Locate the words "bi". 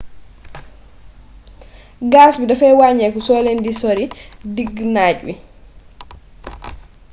2.39-2.45